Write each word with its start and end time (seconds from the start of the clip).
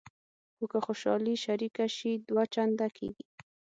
خو 0.55 0.63
که 0.71 0.79
خوشحالي 0.85 1.33
شریکه 1.45 1.85
شي 1.95 2.11
دوه 2.27 2.43
چنده 2.53 2.87
کېږي. 2.97 3.27